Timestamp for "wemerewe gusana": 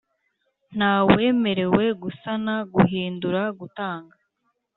1.13-2.55